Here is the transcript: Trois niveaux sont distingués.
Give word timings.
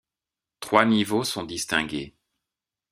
Trois 0.61 0.85
niveaux 0.85 1.23
sont 1.23 1.43
distingués. 1.43 2.15